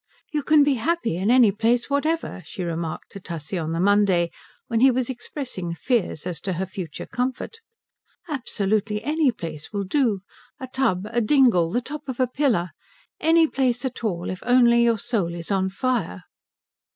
"You 0.31 0.41
can 0.41 0.63
be 0.63 0.73
happy 0.81 1.15
in 1.15 1.29
any 1.29 1.51
place 1.51 1.87
whatever," 1.87 2.41
she 2.43 2.63
remarked 2.63 3.11
to 3.11 3.19
Tussie 3.19 3.59
on 3.59 3.71
the 3.71 3.79
Monday, 3.79 4.31
when 4.65 4.79
he 4.79 4.89
was 4.89 5.11
expressing 5.11 5.75
fears 5.75 6.25
as 6.25 6.39
to 6.39 6.53
her 6.53 6.65
future 6.65 7.05
comfort; 7.05 7.59
"absolutely 8.27 9.03
any 9.03 9.31
place 9.31 9.71
will 9.71 9.83
do 9.83 10.21
a 10.59 10.65
tub, 10.65 11.07
a 11.11 11.21
dingle, 11.21 11.69
the 11.69 11.81
top 11.81 12.09
of 12.09 12.19
a 12.19 12.25
pillar 12.25 12.71
any 13.19 13.45
place 13.47 13.85
at 13.85 14.03
all, 14.03 14.31
if 14.31 14.41
only 14.43 14.83
your 14.85 14.97
soul 14.97 15.35
is 15.35 15.51
on 15.51 15.69
fire." 15.69 16.23